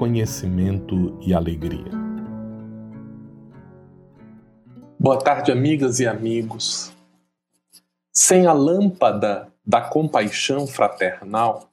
conhecimento 0.00 1.18
e 1.20 1.34
alegria. 1.34 1.92
Boa 4.98 5.18
tarde, 5.18 5.52
amigas 5.52 6.00
e 6.00 6.06
amigos. 6.06 6.90
Sem 8.10 8.46
a 8.46 8.54
lâmpada 8.54 9.52
da 9.62 9.82
compaixão 9.82 10.66
fraternal, 10.66 11.70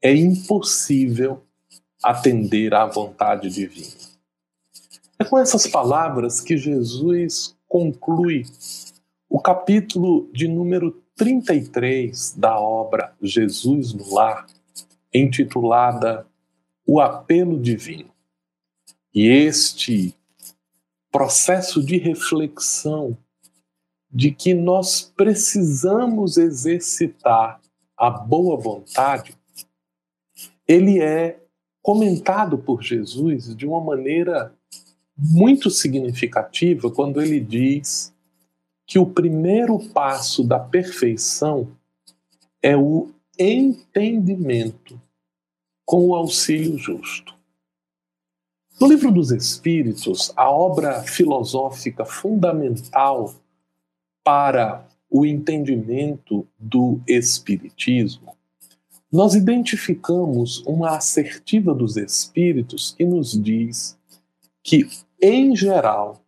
é 0.00 0.14
impossível 0.16 1.42
atender 2.02 2.72
à 2.72 2.86
vontade 2.86 3.50
divina. 3.50 4.00
É 5.18 5.24
com 5.24 5.38
essas 5.38 5.66
palavras 5.66 6.40
que 6.40 6.56
Jesus 6.56 7.54
conclui 7.68 8.46
o 9.28 9.38
capítulo 9.38 10.30
de 10.32 10.48
número 10.48 11.02
33 11.16 12.32
da 12.38 12.58
obra 12.58 13.12
Jesus 13.20 13.92
no 13.92 14.14
Lar, 14.14 14.46
intitulada 15.12 16.26
O 16.86 17.00
Apelo 17.00 17.58
Divino. 17.58 18.10
E 19.14 19.26
este 19.26 20.14
processo 21.10 21.82
de 21.82 21.96
reflexão 21.96 23.16
de 24.10 24.32
que 24.32 24.54
nós 24.54 25.02
precisamos 25.16 26.36
exercitar 26.36 27.60
a 27.96 28.10
boa 28.10 28.56
vontade, 28.56 29.36
ele 30.66 31.00
é 31.00 31.40
comentado 31.82 32.58
por 32.58 32.82
Jesus 32.82 33.54
de 33.54 33.66
uma 33.66 33.80
maneira 33.80 34.54
muito 35.16 35.70
significativa 35.70 36.90
quando 36.90 37.20
ele 37.20 37.40
diz 37.40 38.14
que 38.86 38.98
o 38.98 39.06
primeiro 39.06 39.78
passo 39.90 40.42
da 40.42 40.58
perfeição 40.58 41.76
é 42.62 42.76
o 42.76 43.10
entendimento 43.38 45.00
com 45.90 46.06
o 46.06 46.14
auxílio 46.14 46.78
justo. 46.78 47.34
No 48.80 48.86
livro 48.86 49.10
dos 49.10 49.32
Espíritos, 49.32 50.32
a 50.36 50.48
obra 50.48 51.02
filosófica 51.02 52.04
fundamental 52.04 53.34
para 54.22 54.86
o 55.10 55.26
entendimento 55.26 56.46
do 56.56 57.00
Espiritismo, 57.08 58.36
nós 59.10 59.34
identificamos 59.34 60.58
uma 60.64 60.90
assertiva 60.90 61.74
dos 61.74 61.96
Espíritos 61.96 62.94
que 62.96 63.04
nos 63.04 63.32
diz 63.32 63.98
que 64.62 64.88
em 65.20 65.56
geral, 65.56 66.22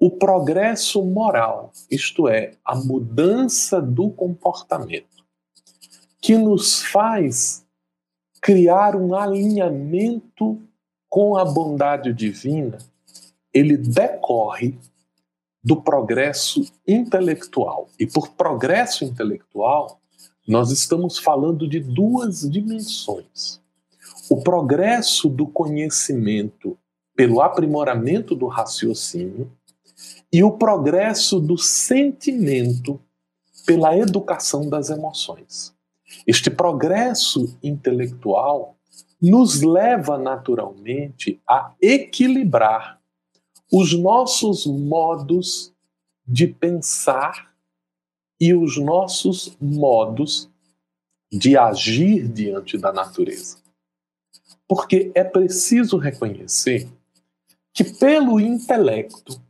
o 0.00 0.12
progresso 0.12 1.04
moral, 1.04 1.72
isto 1.90 2.26
é, 2.26 2.52
a 2.64 2.74
mudança 2.74 3.82
do 3.82 4.08
comportamento, 4.08 5.26
que 6.22 6.38
nos 6.38 6.82
faz 6.84 7.63
criar 8.44 8.94
um 8.94 9.14
alinhamento 9.14 10.60
com 11.08 11.34
a 11.34 11.46
bondade 11.46 12.12
divina, 12.12 12.76
ele 13.54 13.74
decorre 13.74 14.78
do 15.62 15.80
progresso 15.80 16.62
intelectual. 16.86 17.88
E 17.98 18.06
por 18.06 18.32
progresso 18.32 19.02
intelectual, 19.02 19.98
nós 20.46 20.70
estamos 20.70 21.18
falando 21.18 21.66
de 21.66 21.80
duas 21.80 22.42
dimensões. 22.42 23.62
O 24.28 24.42
progresso 24.42 25.30
do 25.30 25.46
conhecimento 25.46 26.76
pelo 27.16 27.40
aprimoramento 27.40 28.34
do 28.34 28.46
raciocínio 28.46 29.50
e 30.30 30.44
o 30.44 30.52
progresso 30.52 31.40
do 31.40 31.56
sentimento 31.56 33.00
pela 33.64 33.96
educação 33.96 34.68
das 34.68 34.90
emoções. 34.90 35.73
Este 36.26 36.50
progresso 36.50 37.56
intelectual 37.62 38.76
nos 39.20 39.62
leva 39.62 40.18
naturalmente 40.18 41.40
a 41.48 41.74
equilibrar 41.80 43.00
os 43.72 43.98
nossos 43.98 44.66
modos 44.66 45.74
de 46.26 46.46
pensar 46.46 47.54
e 48.40 48.54
os 48.54 48.76
nossos 48.78 49.56
modos 49.60 50.50
de 51.32 51.56
agir 51.56 52.28
diante 52.28 52.78
da 52.78 52.92
natureza. 52.92 53.58
Porque 54.68 55.10
é 55.14 55.24
preciso 55.24 55.96
reconhecer 55.96 56.88
que 57.72 57.84
pelo 57.84 58.38
intelecto 58.38 59.42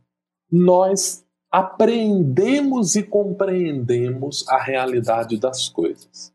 nós 0.51 1.23
apreendemos 1.51 2.95
e 2.95 3.03
compreendemos 3.03 4.47
a 4.47 4.61
realidade 4.61 5.37
das 5.37 5.69
coisas. 5.69 6.34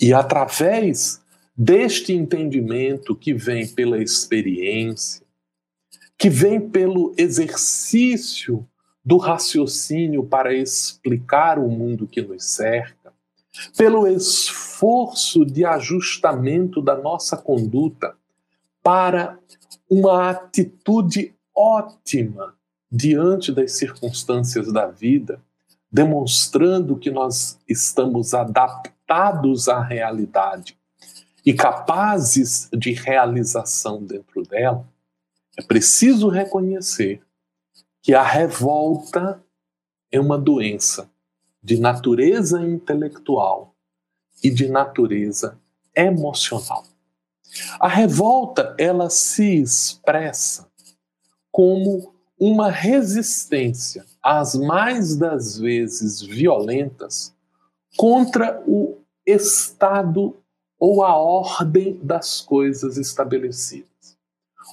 E 0.00 0.12
através 0.12 1.20
deste 1.56 2.12
entendimento 2.12 3.16
que 3.16 3.34
vem 3.34 3.66
pela 3.66 4.00
experiência, 4.00 5.26
que 6.16 6.30
vem 6.30 6.60
pelo 6.68 7.12
exercício 7.16 8.64
do 9.04 9.16
raciocínio 9.16 10.24
para 10.24 10.54
explicar 10.54 11.58
o 11.58 11.68
mundo 11.68 12.06
que 12.06 12.22
nos 12.22 12.44
cerca, 12.44 13.12
pelo 13.76 14.06
esforço 14.06 15.44
de 15.44 15.64
ajustamento 15.64 16.80
da 16.80 16.96
nossa 16.96 17.36
conduta 17.36 18.14
para 18.82 19.36
uma 19.90 20.30
atitude 20.30 21.34
ótima 21.54 22.54
diante 22.90 23.50
das 23.50 23.72
circunstâncias 23.72 24.72
da 24.72 24.86
vida, 24.86 25.42
demonstrando 25.90 26.96
que 26.96 27.10
nós 27.10 27.58
estamos 27.68 28.32
adaptados 28.32 28.97
à 29.08 29.82
realidade 29.82 30.76
e 31.44 31.54
capazes 31.54 32.68
de 32.72 32.92
realização 32.92 34.04
dentro 34.04 34.42
dela, 34.42 34.86
é 35.56 35.62
preciso 35.62 36.28
reconhecer 36.28 37.22
que 38.02 38.14
a 38.14 38.22
revolta 38.22 39.42
é 40.10 40.20
uma 40.20 40.38
doença 40.38 41.10
de 41.62 41.80
natureza 41.80 42.60
intelectual 42.62 43.74
e 44.42 44.50
de 44.50 44.68
natureza 44.68 45.58
emocional. 45.94 46.84
A 47.80 47.88
revolta, 47.88 48.74
ela 48.78 49.10
se 49.10 49.60
expressa 49.60 50.68
como 51.50 52.14
uma 52.38 52.70
resistência, 52.70 54.04
às 54.22 54.54
mais 54.54 55.16
das 55.16 55.58
vezes 55.58 56.20
violentas, 56.20 57.34
contra 57.96 58.62
o 58.66 58.97
estado 59.28 60.34
ou 60.78 61.04
a 61.04 61.14
ordem 61.16 61.98
das 62.02 62.40
coisas 62.40 62.96
estabelecidas. 62.96 64.16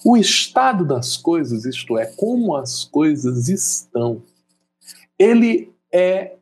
O 0.05 0.16
estado 0.16 0.85
das 0.85 1.17
coisas, 1.17 1.66
isto 1.66 1.97
é, 1.97 2.05
como 2.05 2.55
as 2.55 2.85
coisas 2.85 3.49
estão, 3.49 4.21
ele 5.17 5.73
é 5.91 6.38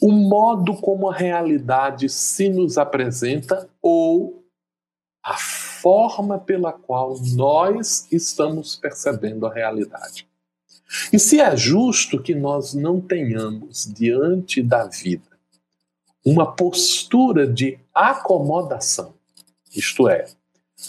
o 0.00 0.12
modo 0.12 0.76
como 0.76 1.10
a 1.10 1.14
realidade 1.14 2.08
se 2.08 2.48
nos 2.48 2.78
apresenta 2.78 3.68
ou 3.82 4.44
a 5.24 5.36
forma 5.36 6.38
pela 6.38 6.72
qual 6.72 7.16
nós 7.34 8.06
estamos 8.12 8.76
percebendo 8.76 9.46
a 9.46 9.52
realidade. 9.52 10.28
E 11.12 11.18
se 11.18 11.40
é 11.40 11.56
justo 11.56 12.22
que 12.22 12.34
nós 12.34 12.74
não 12.74 13.00
tenhamos 13.00 13.84
diante 13.92 14.62
da 14.62 14.84
vida 14.86 15.27
uma 16.30 16.52
postura 16.52 17.46
de 17.46 17.78
acomodação, 17.94 19.14
isto 19.74 20.08
é, 20.08 20.26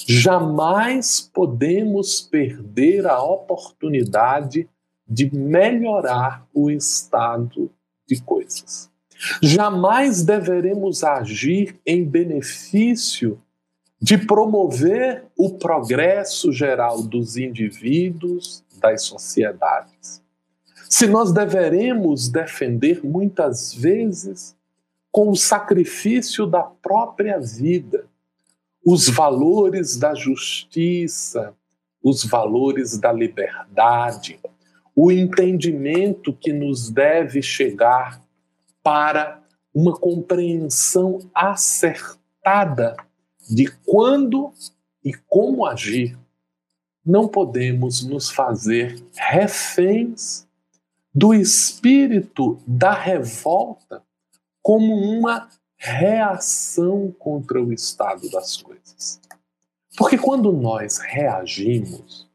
jamais 0.06 1.21
podemos 1.33 2.21
perder 2.21 3.07
a 3.07 3.24
oportunidade 3.24 4.69
de 5.07 5.33
melhorar 5.33 6.45
o 6.53 6.69
estado 6.69 7.71
de 8.06 8.21
coisas. 8.21 8.91
Jamais 9.41 10.24
deveremos 10.24 11.06
agir 11.06 11.80
em 11.85 12.03
benefício 12.03 13.42
de 14.01 14.18
promover 14.18 15.24
o 15.38 15.51
progresso 15.57 16.51
geral 16.51 17.01
dos 17.01 17.38
indivíduos, 17.38 18.63
das 18.77 19.03
sociedades. 19.03 20.21
Se 20.89 21.07
nós 21.07 21.31
deveremos 21.31 22.27
defender 22.27 23.01
muitas 23.03 23.74
vezes 23.74 24.58
com 25.11 25.29
o 25.29 25.35
sacrifício 25.35 26.45
da 26.45 26.63
própria 26.63 27.39
vida 27.39 28.07
os 28.85 29.09
valores 29.09 29.97
da 29.97 30.15
justiça, 30.15 31.53
os 32.01 32.23
valores 32.23 32.97
da 32.97 33.11
liberdade, 33.11 34.39
o 34.95 35.11
entendimento 35.11 36.33
que 36.33 36.51
nos 36.51 36.89
deve 36.89 37.41
chegar 37.41 38.21
para 38.81 39.44
uma 39.73 39.95
compreensão 39.95 41.19
acertada 41.33 42.95
de 43.50 43.69
quando 43.85 44.51
e 45.03 45.13
como 45.27 45.65
agir. 45.65 46.17
Não 47.06 47.27
podemos 47.27 48.03
nos 48.03 48.29
fazer 48.29 49.03
reféns 49.13 50.47
do 51.13 51.33
espírito 51.33 52.59
da 52.65 52.94
revolta 52.94 54.03
como 54.69 54.94
uma 54.94 55.50
reação 55.75 57.12
contra 57.18 57.60
o 57.60 57.74
estado 57.74 58.30
das 58.30 58.56
coisas. 58.62 59.19
Porque 59.98 60.16
quando 60.16 60.51
nós 60.51 61.00
reagimos, 61.00 62.30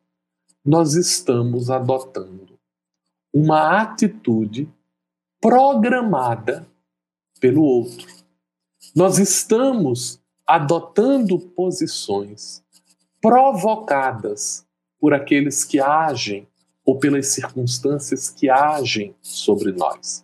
nós 0.64 0.94
estamos 0.94 1.70
adotando 1.70 2.58
uma 3.32 3.80
atitude 3.80 4.68
programada 5.40 6.66
pelo 7.38 7.62
outro. 7.62 8.04
Nós 8.96 9.20
estamos 9.20 10.20
adotando 10.44 11.38
posições 11.38 12.64
provocadas 13.20 14.66
por 14.98 15.14
aqueles 15.14 15.62
que 15.62 15.78
agem 15.78 16.48
ou 16.84 16.98
pelas 16.98 17.28
circunstâncias 17.28 18.28
que 18.28 18.50
agem 18.50 19.14
sobre 19.22 19.70
nós. 19.70 20.23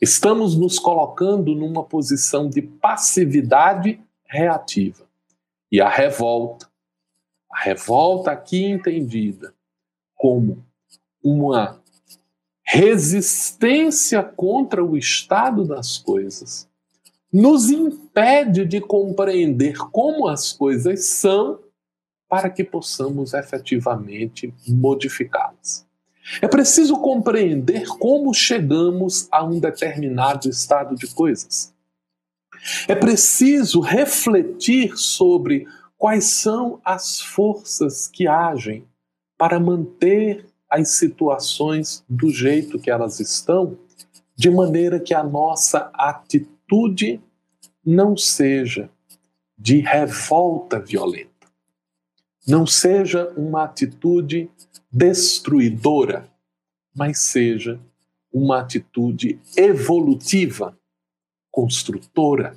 Estamos 0.00 0.56
nos 0.56 0.78
colocando 0.78 1.54
numa 1.54 1.84
posição 1.84 2.48
de 2.48 2.62
passividade 2.62 4.00
reativa. 4.24 5.06
E 5.70 5.78
a 5.78 5.90
revolta, 5.90 6.70
a 7.52 7.60
revolta 7.60 8.30
aqui 8.30 8.64
entendida 8.64 9.54
como 10.16 10.64
uma 11.22 11.82
resistência 12.64 14.22
contra 14.22 14.82
o 14.82 14.96
estado 14.96 15.66
das 15.66 15.98
coisas, 15.98 16.66
nos 17.30 17.68
impede 17.68 18.64
de 18.64 18.80
compreender 18.80 19.76
como 19.90 20.28
as 20.28 20.52
coisas 20.52 21.04
são 21.04 21.60
para 22.26 22.48
que 22.48 22.64
possamos 22.64 23.34
efetivamente 23.34 24.54
modificá-las. 24.66 25.89
É 26.40 26.46
preciso 26.46 26.96
compreender 26.98 27.86
como 27.98 28.32
chegamos 28.34 29.26
a 29.30 29.44
um 29.44 29.58
determinado 29.58 30.48
estado 30.48 30.94
de 30.94 31.06
coisas. 31.08 31.72
É 32.86 32.94
preciso 32.94 33.80
refletir 33.80 34.96
sobre 34.96 35.66
quais 35.96 36.24
são 36.24 36.80
as 36.84 37.20
forças 37.20 38.06
que 38.06 38.26
agem 38.26 38.84
para 39.36 39.58
manter 39.58 40.46
as 40.68 40.90
situações 40.90 42.04
do 42.08 42.30
jeito 42.30 42.78
que 42.78 42.90
elas 42.90 43.18
estão, 43.18 43.76
de 44.36 44.50
maneira 44.50 45.00
que 45.00 45.12
a 45.12 45.22
nossa 45.22 45.90
atitude 45.94 47.20
não 47.84 48.16
seja 48.16 48.90
de 49.58 49.80
revolta 49.80 50.78
violenta, 50.78 51.29
não 52.46 52.66
seja 52.66 53.28
uma 53.36 53.64
atitude 53.64 54.50
destruidora, 54.90 56.30
mas 56.94 57.18
seja 57.20 57.78
uma 58.32 58.60
atitude 58.60 59.40
evolutiva, 59.56 60.78
construtora, 61.50 62.56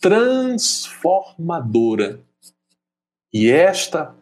transformadora. 0.00 2.20
E 3.32 3.50
esta 3.50 4.14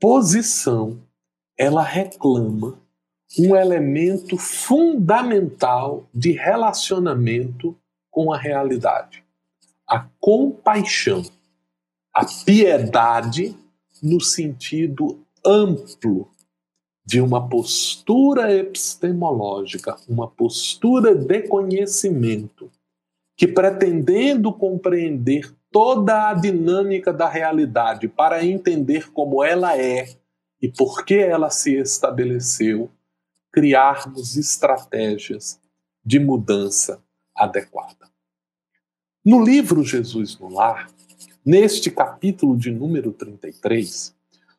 posição, 0.00 1.00
ela 1.56 1.82
reclama 1.82 2.80
um 3.38 3.54
elemento 3.54 4.38
fundamental 4.38 6.08
de 6.14 6.32
relacionamento 6.32 7.76
com 8.10 8.32
a 8.32 8.38
realidade: 8.38 9.22
a 9.86 10.08
compaixão, 10.18 11.22
a 12.14 12.24
piedade 12.44 13.54
no 14.02 14.20
sentido 14.20 15.20
amplo 15.44 16.30
de 17.04 17.20
uma 17.20 17.48
postura 17.48 18.54
epistemológica, 18.54 19.96
uma 20.08 20.28
postura 20.28 21.14
de 21.14 21.48
conhecimento, 21.48 22.70
que 23.34 23.48
pretendendo 23.48 24.52
compreender 24.52 25.50
toda 25.70 26.28
a 26.28 26.34
dinâmica 26.34 27.12
da 27.12 27.28
realidade 27.28 28.08
para 28.08 28.44
entender 28.44 29.10
como 29.12 29.42
ela 29.42 29.78
é 29.78 30.08
e 30.60 30.68
por 30.68 31.04
que 31.04 31.14
ela 31.14 31.50
se 31.50 31.76
estabeleceu, 31.76 32.90
criarmos 33.52 34.36
estratégias 34.36 35.58
de 36.04 36.18
mudança 36.18 37.02
adequada. 37.34 38.08
No 39.24 39.42
livro 39.42 39.82
Jesus 39.82 40.38
no 40.38 40.48
Lar, 40.48 40.90
neste 41.48 41.90
capítulo 41.90 42.58
de 42.58 42.70
número 42.70 43.10
33, 43.10 44.14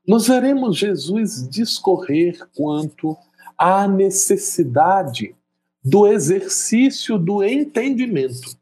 nós 0.07 0.25
veremos 0.25 0.75
Jesus 0.75 1.47
discorrer 1.47 2.50
quanto 2.56 3.15
à 3.56 3.88
necessidade 3.88 5.36
do 5.83 6.07
exercício 6.07 7.19
do 7.19 7.44
entendimento. 7.44 8.57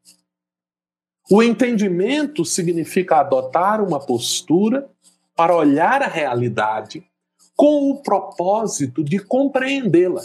O 1.32 1.42
entendimento 1.42 2.44
significa 2.44 3.22
adotar 3.22 3.82
uma 3.82 3.98
postura 3.98 4.90
para 5.34 5.56
olhar 5.56 6.04
a 6.04 6.08
realidade 6.08 7.08
com 7.56 7.90
o 7.90 8.02
propósito 8.02 9.06
de 9.06 9.20
compreendê-la, 9.20 10.24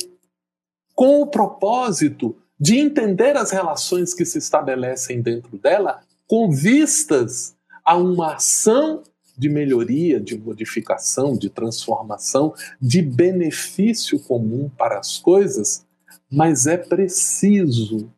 com 0.93 1.23
o 1.23 1.27
propósito 1.29 2.37
de 2.59 2.79
entender 2.79 3.37
as 3.37 3.53
relações 3.53 4.13
que 4.13 4.25
se 4.25 4.39
estabelecem 4.39 5.23
dentro 5.23 5.57
dela, 5.57 6.03
com 6.27 6.51
vistas 6.51 7.55
a 7.85 7.97
uma 7.97 8.35
ação 8.35 9.03
de 9.37 9.49
melhoria, 9.49 10.21
de 10.21 10.37
modificação, 10.39 11.37
de 11.37 11.49
transformação, 11.49 12.55
de 12.81 13.03
benefício 13.03 14.21
comum 14.21 14.69
para 14.69 14.99
as 14.99 15.19
coisas, 15.19 15.87
mas 16.31 16.67
é 16.67 16.77
preciso, 16.77 18.13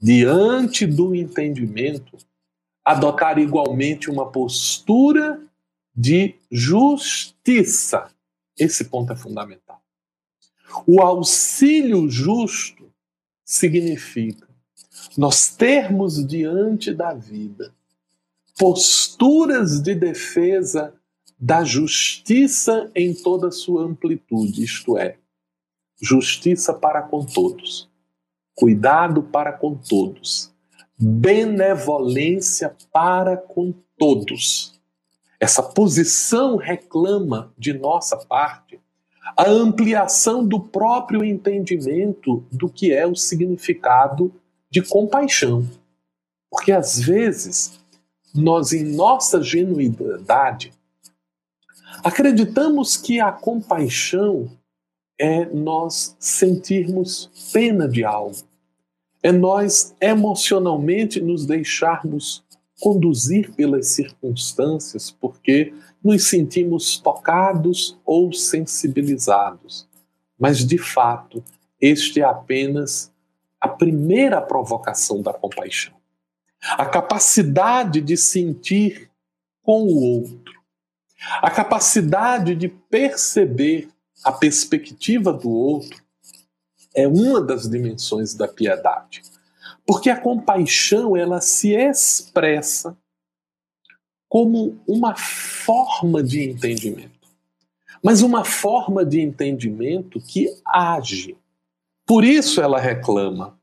diante 0.00 0.86
do 0.86 1.14
entendimento, 1.14 2.16
adotar 2.84 3.38
igualmente 3.38 4.10
uma 4.10 4.30
postura 4.30 5.40
de 5.94 6.34
justiça. 6.50 8.10
Esse 8.58 8.84
ponto 8.84 9.12
é 9.12 9.16
fundamental. 9.16 9.82
O 10.86 11.00
auxílio 11.00 12.08
justo 12.08 12.92
significa 13.44 14.46
nós 15.16 15.54
termos 15.54 16.26
diante 16.26 16.92
da 16.92 17.14
vida 17.14 17.72
posturas 18.58 19.80
de 19.80 19.94
defesa 19.94 20.94
da 21.38 21.62
justiça 21.62 22.90
em 22.94 23.14
toda 23.14 23.48
a 23.48 23.52
sua 23.52 23.84
amplitude, 23.84 24.64
isto 24.64 24.96
é, 24.96 25.18
justiça 26.00 26.72
para 26.72 27.02
com 27.02 27.24
todos, 27.24 27.90
cuidado 28.54 29.22
para 29.22 29.52
com 29.52 29.74
todos, 29.74 30.52
benevolência 30.98 32.74
para 32.90 33.36
com 33.36 33.74
todos. 33.98 34.80
Essa 35.38 35.62
posição 35.62 36.56
reclama 36.56 37.52
de 37.58 37.74
nossa 37.74 38.16
parte 38.16 38.80
a 39.36 39.48
ampliação 39.48 40.46
do 40.46 40.60
próprio 40.60 41.22
entendimento 41.22 42.44
do 42.50 42.70
que 42.70 42.92
é 42.92 43.06
o 43.06 43.14
significado 43.14 44.32
de 44.70 44.80
compaixão. 44.80 45.68
Porque 46.50 46.72
às 46.72 46.98
vezes 46.98 47.78
nós, 48.36 48.72
em 48.72 48.84
nossa 48.84 49.42
genuidade, 49.42 50.72
acreditamos 52.04 52.96
que 52.96 53.18
a 53.18 53.32
compaixão 53.32 54.50
é 55.18 55.46
nós 55.46 56.14
sentirmos 56.18 57.30
pena 57.52 57.88
de 57.88 58.04
algo, 58.04 58.36
é 59.22 59.32
nós 59.32 59.96
emocionalmente 60.00 61.20
nos 61.20 61.46
deixarmos 61.46 62.44
conduzir 62.78 63.54
pelas 63.54 63.88
circunstâncias 63.88 65.10
porque 65.10 65.72
nos 66.04 66.28
sentimos 66.28 66.98
tocados 66.98 67.98
ou 68.04 68.32
sensibilizados. 68.32 69.88
Mas, 70.38 70.58
de 70.58 70.76
fato, 70.76 71.42
este 71.80 72.20
é 72.20 72.24
apenas 72.24 73.10
a 73.58 73.66
primeira 73.66 74.42
provocação 74.42 75.22
da 75.22 75.32
compaixão 75.32 75.95
a 76.70 76.86
capacidade 76.86 78.00
de 78.00 78.16
sentir 78.16 79.10
com 79.62 79.82
o 79.82 80.02
outro, 80.02 80.54
a 81.42 81.50
capacidade 81.50 82.54
de 82.54 82.68
perceber 82.68 83.88
a 84.24 84.32
perspectiva 84.32 85.32
do 85.32 85.50
outro 85.50 86.04
é 86.94 87.06
uma 87.06 87.40
das 87.40 87.68
dimensões 87.68 88.34
da 88.34 88.48
piedade. 88.48 89.22
Porque 89.86 90.10
a 90.10 90.20
compaixão 90.20 91.16
ela 91.16 91.40
se 91.40 91.74
expressa 91.74 92.96
como 94.28 94.80
uma 94.86 95.14
forma 95.14 96.22
de 96.22 96.42
entendimento, 96.42 97.28
mas 98.02 98.22
uma 98.22 98.44
forma 98.44 99.04
de 99.04 99.20
entendimento 99.20 100.20
que 100.20 100.48
age. 100.66 101.36
Por 102.04 102.24
isso 102.24 102.60
ela 102.60 102.80
reclama 102.80 103.58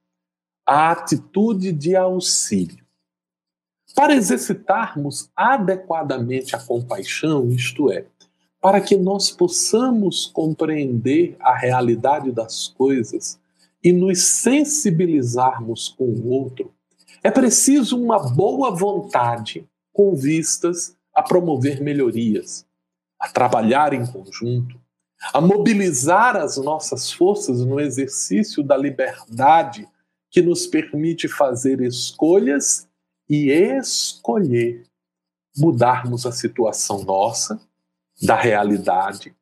a 0.66 0.92
atitude 0.92 1.72
de 1.72 1.96
auxílio. 1.96 2.83
Para 3.96 4.16
exercitarmos 4.16 5.30
adequadamente 5.36 6.56
a 6.56 6.60
compaixão, 6.60 7.50
isto 7.52 7.92
é, 7.92 8.06
para 8.60 8.82
que 8.82 8.98
nós 8.98 9.30
possamos 9.30 10.26
compreender 10.26 11.36
a 11.40 11.56
realidade 11.56 12.32
das 12.32 12.70
coisas 12.70 13.40
e 13.84 13.94
nos 13.94 14.24
sensibilizarmos 14.24 15.90
com 15.90 16.06
o 16.06 16.30
outro, 16.30 16.74
é 17.22 17.30
preciso 17.30 18.02
uma 18.02 18.18
boa 18.34 18.72
vontade 18.72 19.68
com 19.92 20.16
vistas 20.16 20.96
a 21.14 21.22
promover 21.22 21.82
melhorias, 21.82 22.66
a 23.20 23.30
trabalhar 23.30 23.94
em 23.94 24.06
conjunto, 24.06 24.80
a 25.32 25.40
mobilizar 25.40 26.36
as 26.36 26.58
nossas 26.58 27.12
forças 27.12 27.64
no 27.64 27.80
exercício 27.80 28.64
da 28.64 28.76
liberdade 28.76 29.88
que 30.32 30.42
nos 30.42 30.66
permite 30.66 31.28
fazer 31.28 31.80
escolhas 31.82 32.88
e 33.30 33.50
escolher 33.52 34.86
mudarmos 35.58 36.26
a 36.26 36.32
situação 36.32 37.04
nossa, 37.04 37.60
da 38.22 38.36
realidade 38.36 39.36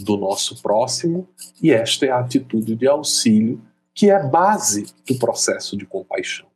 do 0.00 0.16
nosso 0.16 0.60
próximo, 0.62 1.28
e 1.62 1.70
esta 1.70 2.06
é 2.06 2.10
a 2.10 2.20
atitude 2.20 2.74
de 2.74 2.86
auxílio 2.86 3.62
que 3.94 4.10
é 4.10 4.22
base 4.22 4.92
do 5.06 5.18
processo 5.18 5.76
de 5.76 5.86
compaixão. 5.86 6.48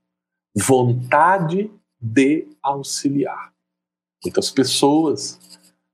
Vontade 0.57 1.71
de 2.01 2.49
auxiliar. 2.63 3.53
Muitas 4.25 4.51
pessoas 4.51 5.39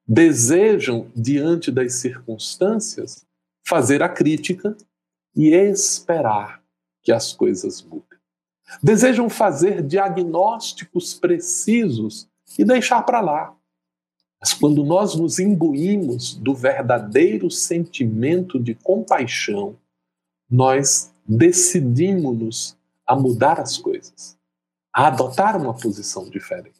desejam, 0.07 1.11
diante 1.15 1.71
das 1.71 1.95
circunstâncias, 1.95 3.27
fazer 3.67 4.03
a 4.03 4.09
crítica 4.09 4.77
e 5.35 5.49
esperar 5.49 6.63
que 7.03 7.13
as 7.13 7.33
coisas 7.33 7.83
mudem. 7.83 8.14
Desejam 8.83 9.29
fazer 9.29 9.83
diagnósticos 9.83 11.15
precisos 11.15 12.29
e 12.59 12.65
deixar 12.65 13.03
para 13.03 13.21
lá. 13.21 13.55
Mas 14.41 14.53
quando 14.53 14.85
nós 14.85 15.15
nos 15.15 15.39
imbuímos 15.39 16.35
do 16.35 16.55
verdadeiro 16.55 17.51
sentimento 17.51 18.61
de 18.61 18.75
compaixão, 18.75 19.77
nós 20.51 21.15
decidimos-nos 21.27 22.77
a 23.07 23.17
mudar 23.17 23.59
as 23.59 23.79
coisas, 23.79 24.37
a 24.93 25.07
adotar 25.07 25.61
uma 25.61 25.75
posição 25.75 26.29
diferente. 26.29 26.75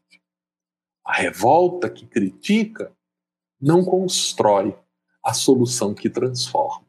A 1.05 1.15
revolta 1.15 1.89
que 1.91 2.07
critica 2.07 2.93
não 3.61 3.85
constrói 3.85 4.77
a 5.25 5.33
solução 5.33 5.95
que 5.95 6.11
transforma. 6.11 6.85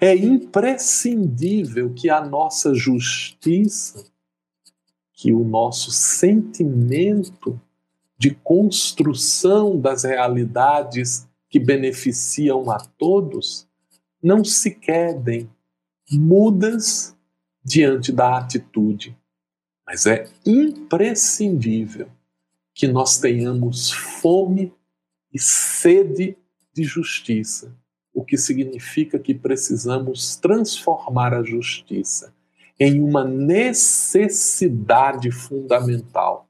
É 0.00 0.14
imprescindível 0.16 1.92
que 1.94 2.10
a 2.10 2.24
nossa 2.24 2.74
justiça, 2.74 4.04
que 5.16 5.32
o 5.32 5.42
nosso 5.42 5.90
sentimento 5.90 7.58
de 8.18 8.32
construção 8.32 9.80
das 9.80 10.04
realidades 10.04 11.26
que 11.48 11.58
beneficiam 11.58 12.70
a 12.70 12.78
todos 12.78 13.66
não 14.22 14.44
se 14.44 14.70
quedem 14.70 15.50
mudas 16.12 17.16
diante 17.64 18.12
da 18.12 18.36
atitude. 18.36 19.16
Mas 19.86 20.04
é 20.04 20.28
imprescindível 20.44 22.08
que 22.74 22.86
nós 22.86 23.18
tenhamos 23.18 23.90
fome 23.90 24.70
e 25.32 25.38
sede 25.38 26.36
de 26.74 26.84
justiça, 26.84 27.74
o 28.12 28.22
que 28.22 28.36
significa 28.36 29.18
que 29.18 29.34
precisamos 29.34 30.36
transformar 30.36 31.32
a 31.32 31.42
justiça 31.42 32.35
em 32.78 33.00
uma 33.00 33.24
necessidade 33.24 35.30
fundamental. 35.30 36.48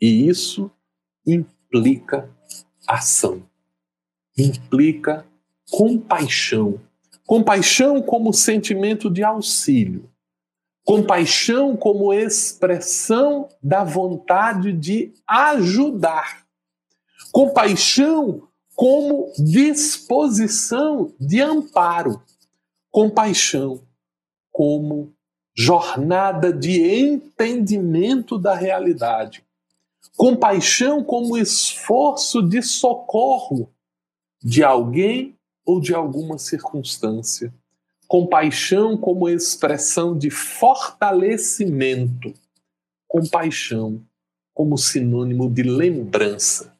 E 0.00 0.28
isso 0.28 0.70
implica 1.26 2.30
ação, 2.86 3.42
implica 4.36 5.26
compaixão 5.70 6.80
Compaixão 7.28 8.00
como 8.00 8.32
sentimento 8.32 9.10
de 9.10 9.22
auxílio. 9.22 10.10
Compaixão 10.82 11.76
como 11.76 12.10
expressão 12.10 13.50
da 13.62 13.84
vontade 13.84 14.72
de 14.72 15.12
ajudar. 15.26 16.46
Compaixão 17.30 18.48
como 18.74 19.30
disposição 19.36 21.12
de 21.20 21.42
amparo. 21.42 22.22
Compaixão 22.90 23.82
como 24.50 25.12
jornada 25.58 26.52
de 26.52 26.80
entendimento 26.80 28.38
da 28.38 28.54
realidade. 28.54 29.44
Compaixão 30.16 31.02
como 31.02 31.36
esforço 31.36 32.40
de 32.40 32.62
socorro 32.62 33.68
de 34.40 34.62
alguém 34.62 35.34
ou 35.66 35.80
de 35.80 35.92
alguma 35.92 36.38
circunstância. 36.38 37.52
Compaixão 38.06 38.96
como 38.96 39.28
expressão 39.28 40.16
de 40.16 40.30
fortalecimento. 40.30 42.32
Compaixão 43.08 44.00
como 44.54 44.78
sinônimo 44.78 45.50
de 45.50 45.64
lembrança. 45.64 46.72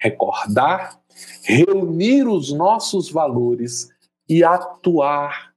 Recordar, 0.00 1.00
reunir 1.44 2.26
os 2.26 2.52
nossos 2.52 3.08
valores 3.08 3.88
e 4.28 4.42
atuar 4.42 5.54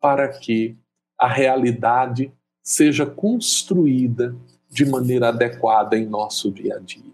para 0.00 0.28
que 0.28 0.76
a 1.22 1.28
realidade 1.28 2.32
seja 2.60 3.06
construída 3.06 4.34
de 4.68 4.84
maneira 4.84 5.28
adequada 5.28 5.96
em 5.96 6.04
nosso 6.04 6.50
dia 6.50 6.74
a 6.74 6.78
dia. 6.80 7.12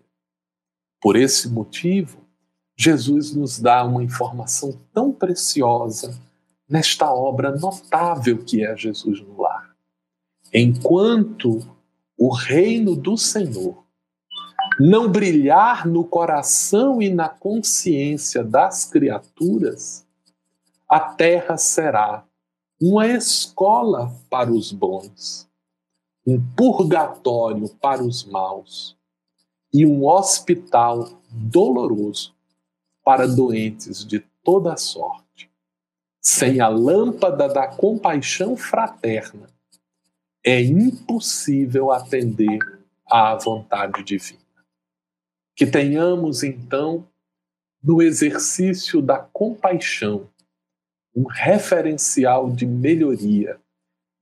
Por 0.99 1.15
esse 1.15 1.47
motivo, 1.51 2.25
Jesus 2.75 3.35
nos 3.35 3.61
dá 3.61 3.85
uma 3.85 4.03
informação 4.03 4.81
tão 4.95 5.13
preciosa 5.13 6.19
nesta 6.67 7.13
obra 7.13 7.55
notável 7.55 8.39
que 8.39 8.65
é 8.65 8.75
Jesus 8.75 9.21
no 9.21 9.43
lar. 9.43 9.77
Enquanto 10.55 11.61
o 12.17 12.33
reino 12.33 12.97
do 12.97 13.19
Senhor 13.19 13.85
não 14.81 15.07
brilhar 15.07 15.87
no 15.87 16.03
coração 16.03 17.03
e 17.03 17.11
na 17.11 17.29
consciência 17.29 18.43
das 18.43 18.87
criaturas, 18.87 20.07
a 20.89 20.99
terra 20.99 21.59
será 21.59 22.25
uma 22.81 23.09
escola 23.09 24.15
para 24.31 24.53
os 24.53 24.71
bons, 24.71 25.49
um 26.25 26.41
purgatório 26.55 27.69
para 27.81 28.05
os 28.05 28.25
maus 28.25 28.97
e 29.73 29.85
um 29.85 30.07
hospital 30.07 31.21
doloroso 31.29 32.35
para 33.05 33.27
doentes 33.27 34.05
de 34.05 34.21
toda 34.45 34.77
sorte. 34.77 35.51
Sem 36.21 36.61
a 36.61 36.69
lâmpada 36.69 37.49
da 37.49 37.67
compaixão 37.67 38.57
fraterna, 38.57 39.49
é 40.45 40.63
impossível 40.63 41.91
atender 41.91 42.59
à 43.07 43.35
vontade 43.35 44.05
divina. 44.05 44.41
Que 45.57 45.67
tenhamos, 45.67 46.43
então, 46.43 47.07
no 47.83 48.03
exercício 48.03 49.01
da 49.03 49.19
compaixão, 49.19 50.29
um 51.15 51.27
referencial 51.27 52.51
de 52.51 52.67
melhoria 52.67 53.59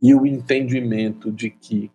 e 0.00 0.14
o 0.14 0.26
entendimento 0.26 1.30
de 1.32 1.50
que 1.50 1.90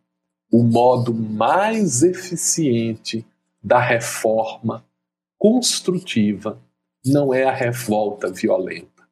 o 0.51 0.63
modo 0.63 1.13
mais 1.13 2.03
eficiente 2.03 3.25
da 3.63 3.79
reforma 3.79 4.86
construtiva 5.38 6.60
não 7.05 7.33
é 7.33 7.45
a 7.45 7.53
revolta 7.53 8.31
violenta, 8.31 9.07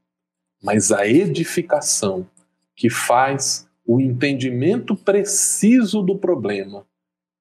mas 0.61 0.91
a 0.91 1.07
edificação 1.07 2.27
que 2.75 2.89
faz 2.89 3.67
o 3.85 3.99
entendimento 3.99 4.95
preciso 4.95 6.01
do 6.01 6.17
problema 6.17 6.85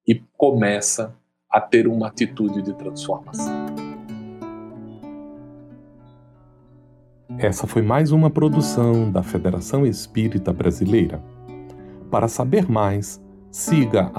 e 0.07 0.15
começa 0.37 1.15
a 1.51 1.61
ter 1.61 1.87
uma 1.87 2.09
atitude 2.09 2.63
de 2.63 2.73
transformação. 2.75 3.58
Essa 7.39 7.69
foi 7.69 7.83
mais 7.83 8.11
uma 8.11 8.29
produção 8.29 9.13
da 9.13 9.23
Federação 9.23 9.87
Espírita 9.87 10.53
Brasileira. 10.53 11.23
Para 12.11 12.27
saber 12.27 12.69
mais, 12.69 13.23
siga 13.49 14.11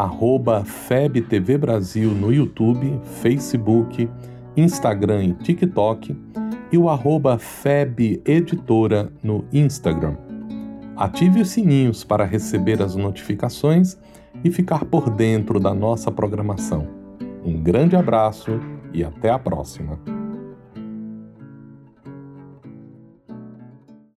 FebTV 0.63 1.57
Brasil 1.57 2.11
no 2.11 2.31
YouTube, 2.31 2.97
Facebook, 3.21 4.09
Instagram 4.55 5.25
e 5.25 5.33
TikTok 5.33 6.15
e 6.71 6.77
o 6.77 6.88
arroba 6.88 7.38
Feb 7.38 8.21
Editora 8.25 9.11
no 9.21 9.43
Instagram. 9.51 10.15
Ative 10.95 11.41
os 11.41 11.49
sininhos 11.49 12.05
para 12.05 12.23
receber 12.23 12.81
as 12.81 12.95
notificações 12.95 13.97
e 14.45 14.49
ficar 14.49 14.85
por 14.85 15.09
dentro 15.09 15.59
da 15.59 15.73
nossa 15.73 16.09
programação. 16.09 16.88
Um 17.43 17.61
grande 17.61 17.97
abraço 17.97 18.51
e 18.51 18.79
e 18.93 19.03
até 19.03 19.29
a 19.29 19.39
próxima. 19.39 20.18